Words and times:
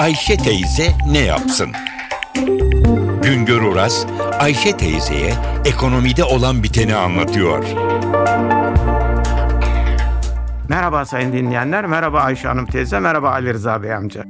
Ayşe 0.00 0.36
teyze 0.36 0.92
ne 1.10 1.18
yapsın? 1.18 1.70
Güngör 3.22 3.62
Oras, 3.62 4.06
Ayşe 4.38 4.76
teyzeye 4.76 5.32
ekonomide 5.64 6.24
olan 6.24 6.62
biteni 6.62 6.94
anlatıyor. 6.94 7.64
Merhaba 10.68 11.04
sayın 11.04 11.32
dinleyenler, 11.32 11.86
merhaba 11.86 12.20
Ayşe 12.20 12.48
Hanım 12.48 12.66
teyze, 12.66 13.00
merhaba 13.00 13.30
Ali 13.30 13.54
Rıza 13.54 13.82
Bey 13.82 13.94
amca. 13.94 14.24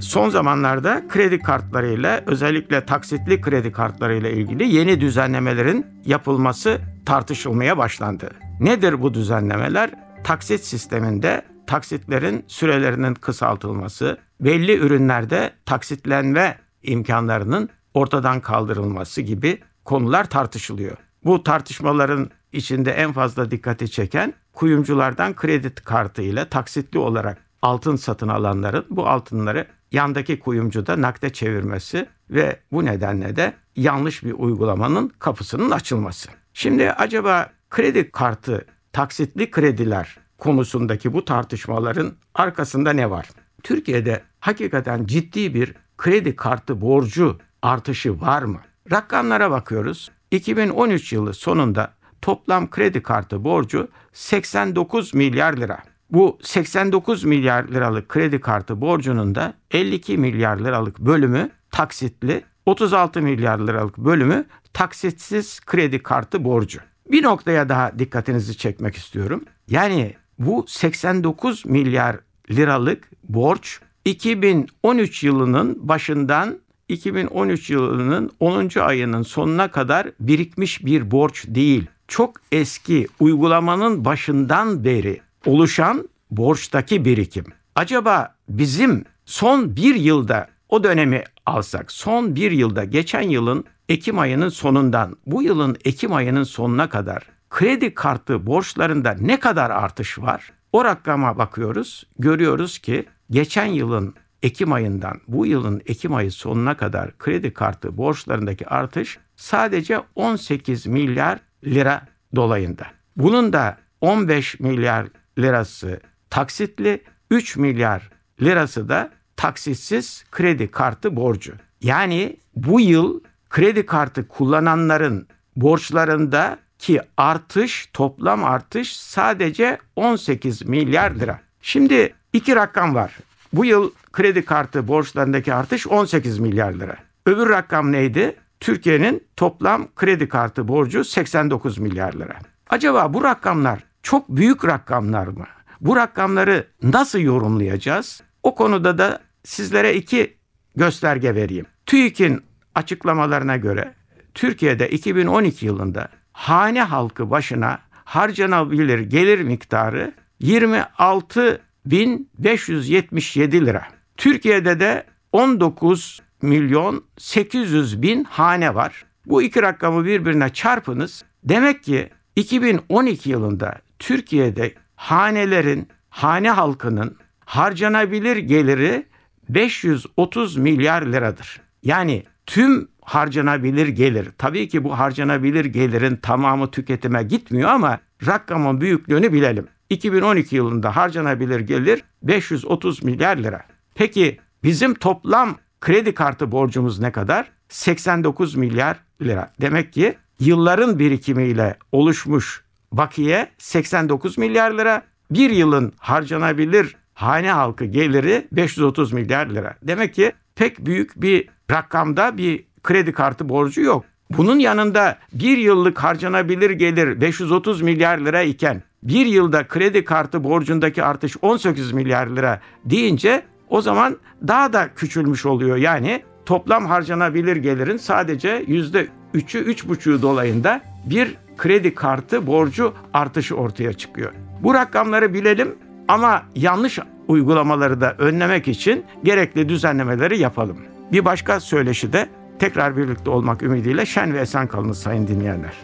Son 0.00 0.30
zamanlarda 0.30 1.02
kredi 1.08 1.38
kartlarıyla 1.38 2.20
özellikle 2.26 2.86
taksitli 2.86 3.40
kredi 3.40 3.72
kartlarıyla 3.72 4.30
ilgili 4.30 4.74
yeni 4.76 5.00
düzenlemelerin 5.00 5.86
yapılması 6.04 6.80
tartışılmaya 7.06 7.78
başlandı. 7.78 8.30
Nedir 8.60 9.02
bu 9.02 9.14
düzenlemeler? 9.14 9.90
Taksit 10.24 10.64
sisteminde 10.64 11.42
taksitlerin 11.68 12.44
sürelerinin 12.46 13.14
kısaltılması, 13.14 14.18
belli 14.40 14.76
ürünlerde 14.76 15.50
taksitlenme 15.64 16.58
imkanlarının 16.82 17.68
ortadan 17.94 18.40
kaldırılması 18.40 19.20
gibi 19.20 19.58
konular 19.84 20.30
tartışılıyor. 20.30 20.96
Bu 21.24 21.42
tartışmaların 21.42 22.30
içinde 22.52 22.92
en 22.92 23.12
fazla 23.12 23.50
dikkati 23.50 23.90
çeken 23.90 24.34
kuyumculardan 24.52 25.36
kredi 25.36 25.74
kartı 25.74 26.22
ile 26.22 26.48
taksitli 26.48 26.98
olarak 26.98 27.38
altın 27.62 27.96
satın 27.96 28.28
alanların 28.28 28.84
bu 28.90 29.08
altınları 29.08 29.66
yandaki 29.92 30.40
kuyumcuda 30.40 31.02
nakde 31.02 31.32
çevirmesi 31.32 32.06
ve 32.30 32.60
bu 32.72 32.84
nedenle 32.84 33.36
de 33.36 33.52
yanlış 33.76 34.24
bir 34.24 34.32
uygulamanın 34.32 35.12
kapısının 35.18 35.70
açılması. 35.70 36.28
Şimdi 36.54 36.92
acaba 36.92 37.50
kredi 37.70 38.10
kartı, 38.10 38.66
taksitli 38.92 39.50
krediler 39.50 40.27
konusundaki 40.38 41.12
bu 41.12 41.24
tartışmaların 41.24 42.12
arkasında 42.34 42.92
ne 42.92 43.10
var? 43.10 43.28
Türkiye'de 43.62 44.22
hakikaten 44.40 45.06
ciddi 45.06 45.54
bir 45.54 45.74
kredi 45.98 46.36
kartı 46.36 46.80
borcu 46.80 47.38
artışı 47.62 48.20
var 48.20 48.42
mı? 48.42 48.60
Rakamlara 48.92 49.50
bakıyoruz. 49.50 50.10
2013 50.30 51.12
yılı 51.12 51.34
sonunda 51.34 51.94
toplam 52.22 52.70
kredi 52.70 53.02
kartı 53.02 53.44
borcu 53.44 53.88
89 54.12 55.14
milyar 55.14 55.56
lira. 55.56 55.78
Bu 56.10 56.38
89 56.42 57.24
milyar 57.24 57.68
liralık 57.68 58.08
kredi 58.08 58.40
kartı 58.40 58.80
borcunun 58.80 59.34
da 59.34 59.54
52 59.70 60.18
milyar 60.18 60.58
liralık 60.58 60.98
bölümü 60.98 61.50
taksitli, 61.70 62.44
36 62.66 63.22
milyar 63.22 63.58
liralık 63.58 63.98
bölümü 63.98 64.44
taksitsiz 64.72 65.60
kredi 65.60 66.02
kartı 66.02 66.44
borcu. 66.44 66.80
Bir 67.10 67.22
noktaya 67.22 67.68
daha 67.68 67.98
dikkatinizi 67.98 68.56
çekmek 68.56 68.96
istiyorum. 68.96 69.44
Yani 69.68 70.14
bu 70.38 70.64
89 70.68 71.66
milyar 71.66 72.16
liralık 72.50 73.10
borç 73.28 73.80
2013 74.04 75.24
yılının 75.24 75.88
başından 75.88 76.58
2013 76.88 77.70
yılının 77.70 78.30
10. 78.40 78.78
ayının 78.80 79.22
sonuna 79.22 79.70
kadar 79.70 80.10
birikmiş 80.20 80.84
bir 80.84 81.10
borç 81.10 81.44
değil. 81.48 81.86
Çok 82.08 82.36
eski 82.52 83.06
uygulamanın 83.20 84.04
başından 84.04 84.84
beri 84.84 85.20
oluşan 85.46 86.08
borçtaki 86.30 87.04
birikim. 87.04 87.44
Acaba 87.74 88.34
bizim 88.48 89.04
son 89.24 89.76
bir 89.76 89.94
yılda 89.94 90.48
o 90.68 90.84
dönemi 90.84 91.24
alsak, 91.46 91.92
son 91.92 92.36
bir 92.36 92.50
yılda 92.50 92.84
geçen 92.84 93.22
yılın 93.22 93.64
Ekim 93.88 94.18
ayının 94.18 94.48
sonundan 94.48 95.16
bu 95.26 95.42
yılın 95.42 95.76
Ekim 95.84 96.12
ayının 96.12 96.44
sonuna 96.44 96.88
kadar 96.88 97.22
kredi 97.50 97.94
kartı 97.94 98.46
borçlarında 98.46 99.16
ne 99.20 99.40
kadar 99.40 99.70
artış 99.70 100.18
var? 100.18 100.52
O 100.72 100.84
rakama 100.84 101.38
bakıyoruz, 101.38 102.04
görüyoruz 102.18 102.78
ki 102.78 103.06
geçen 103.30 103.66
yılın 103.66 104.14
Ekim 104.42 104.72
ayından 104.72 105.20
bu 105.28 105.46
yılın 105.46 105.82
Ekim 105.86 106.14
ayı 106.14 106.32
sonuna 106.32 106.76
kadar 106.76 107.18
kredi 107.18 107.52
kartı 107.52 107.96
borçlarındaki 107.96 108.68
artış 108.68 109.18
sadece 109.36 110.00
18 110.14 110.86
milyar 110.86 111.40
lira 111.64 112.02
dolayında. 112.36 112.86
Bunun 113.16 113.52
da 113.52 113.78
15 114.00 114.60
milyar 114.60 115.06
lirası 115.38 116.00
taksitli, 116.30 117.02
3 117.30 117.56
milyar 117.56 118.10
lirası 118.42 118.88
da 118.88 119.10
taksitsiz 119.36 120.24
kredi 120.30 120.70
kartı 120.70 121.16
borcu. 121.16 121.52
Yani 121.80 122.36
bu 122.56 122.80
yıl 122.80 123.20
kredi 123.50 123.86
kartı 123.86 124.28
kullananların 124.28 125.28
borçlarında 125.56 126.58
ki 126.78 127.00
artış, 127.16 127.90
toplam 127.92 128.44
artış 128.44 128.96
sadece 128.96 129.78
18 129.96 130.62
milyar 130.62 131.10
lira. 131.10 131.40
Şimdi 131.62 132.14
iki 132.32 132.56
rakam 132.56 132.94
var. 132.94 133.18
Bu 133.52 133.64
yıl 133.64 133.90
kredi 134.12 134.44
kartı 134.44 134.88
borçlarındaki 134.88 135.54
artış 135.54 135.86
18 135.86 136.38
milyar 136.38 136.72
lira. 136.72 136.96
Öbür 137.26 137.48
rakam 137.48 137.92
neydi? 137.92 138.36
Türkiye'nin 138.60 139.26
toplam 139.36 139.88
kredi 139.96 140.28
kartı 140.28 140.68
borcu 140.68 141.04
89 141.04 141.78
milyar 141.78 142.12
lira. 142.12 142.38
Acaba 142.70 143.14
bu 143.14 143.24
rakamlar 143.24 143.78
çok 144.02 144.28
büyük 144.28 144.64
rakamlar 144.64 145.26
mı? 145.26 145.46
Bu 145.80 145.96
rakamları 145.96 146.66
nasıl 146.82 147.18
yorumlayacağız? 147.18 148.22
O 148.42 148.54
konuda 148.54 148.98
da 148.98 149.20
sizlere 149.44 149.94
iki 149.94 150.36
gösterge 150.76 151.34
vereyim. 151.34 151.66
TÜİK'in 151.86 152.42
açıklamalarına 152.74 153.56
göre 153.56 153.94
Türkiye'de 154.34 154.90
2012 154.90 155.66
yılında 155.66 156.08
hane 156.38 156.82
halkı 156.82 157.30
başına 157.30 157.78
harcanabilir 158.04 158.98
gelir 158.98 159.40
miktarı 159.40 160.14
26 160.40 161.60
1577 161.86 163.66
lira. 163.66 163.82
Türkiye'de 164.16 164.80
de 164.80 165.04
19 165.32 166.20
milyon 166.42 167.04
800 167.18 168.02
bin 168.02 168.24
hane 168.24 168.74
var. 168.74 169.04
Bu 169.26 169.42
iki 169.42 169.62
rakamı 169.62 170.04
birbirine 170.04 170.48
çarpınız. 170.48 171.24
Demek 171.44 171.82
ki 171.82 172.10
2012 172.36 173.30
yılında 173.30 173.78
Türkiye'de 173.98 174.74
hanelerin, 174.96 175.88
hane 176.10 176.50
halkının 176.50 177.16
harcanabilir 177.44 178.36
geliri 178.36 179.06
530 179.48 180.56
milyar 180.56 181.02
liradır. 181.02 181.60
Yani 181.82 182.24
tüm 182.46 182.88
harcanabilir 183.08 183.88
gelir. 183.88 184.28
Tabii 184.38 184.68
ki 184.68 184.84
bu 184.84 184.98
harcanabilir 184.98 185.64
gelirin 185.64 186.16
tamamı 186.16 186.70
tüketime 186.70 187.22
gitmiyor 187.22 187.70
ama 187.70 188.00
rakamın 188.26 188.80
büyüklüğünü 188.80 189.32
bilelim. 189.32 189.66
2012 189.90 190.56
yılında 190.56 190.96
harcanabilir 190.96 191.60
gelir 191.60 192.04
530 192.22 193.02
milyar 193.02 193.36
lira. 193.36 193.62
Peki 193.94 194.38
bizim 194.64 194.94
toplam 194.94 195.56
kredi 195.80 196.14
kartı 196.14 196.52
borcumuz 196.52 197.00
ne 197.00 197.12
kadar? 197.12 197.50
89 197.68 198.54
milyar 198.54 198.96
lira. 199.22 199.52
Demek 199.60 199.92
ki 199.92 200.14
yılların 200.40 200.98
birikimiyle 200.98 201.76
oluşmuş 201.92 202.64
bakiye 202.92 203.48
89 203.58 204.38
milyar 204.38 204.70
lira. 204.70 205.02
Bir 205.30 205.50
yılın 205.50 205.92
harcanabilir 205.98 206.96
hane 207.14 207.52
halkı 207.52 207.84
geliri 207.84 208.48
530 208.52 209.12
milyar 209.12 209.46
lira. 209.46 209.76
Demek 209.82 210.14
ki 210.14 210.32
pek 210.54 210.86
büyük 210.86 211.22
bir 211.22 211.48
rakamda 211.70 212.38
bir 212.38 212.67
kredi 212.88 213.12
kartı 213.12 213.48
borcu 213.48 213.80
yok. 213.80 214.04
Bunun 214.30 214.58
yanında 214.58 215.18
bir 215.32 215.58
yıllık 215.58 215.98
harcanabilir 215.98 216.70
gelir 216.70 217.20
530 217.20 217.82
milyar 217.82 218.18
lira 218.18 218.42
iken 218.42 218.82
bir 219.02 219.26
yılda 219.26 219.66
kredi 219.66 220.04
kartı 220.04 220.44
borcundaki 220.44 221.04
artış 221.04 221.36
18 221.42 221.92
milyar 221.92 222.26
lira 222.26 222.60
deyince 222.84 223.42
o 223.68 223.80
zaman 223.82 224.16
daha 224.48 224.72
da 224.72 224.88
küçülmüş 224.96 225.46
oluyor. 225.46 225.76
Yani 225.76 226.22
toplam 226.46 226.86
harcanabilir 226.86 227.56
gelirin 227.56 227.96
sadece 227.96 228.64
yüzde 228.66 229.08
üçü, 229.34 229.58
üç 229.58 229.88
buçuğu 229.88 230.22
dolayında 230.22 230.80
bir 231.04 231.36
kredi 231.56 231.94
kartı 231.94 232.46
borcu 232.46 232.94
artışı 233.14 233.56
ortaya 233.56 233.92
çıkıyor. 233.92 234.32
Bu 234.62 234.74
rakamları 234.74 235.34
bilelim 235.34 235.74
ama 236.08 236.42
yanlış 236.54 236.98
uygulamaları 237.28 238.00
da 238.00 238.14
önlemek 238.18 238.68
için 238.68 239.04
gerekli 239.24 239.68
düzenlemeleri 239.68 240.38
yapalım. 240.38 240.78
Bir 241.12 241.24
başka 241.24 241.60
söyleşi 241.60 242.12
de 242.12 242.28
tekrar 242.58 242.96
birlikte 242.96 243.30
olmak 243.30 243.62
ümidiyle 243.62 244.06
şen 244.06 244.34
ve 244.34 244.40
esen 244.40 244.66
kalınız 244.66 244.98
sayın 244.98 245.28
dinleyenler. 245.28 245.74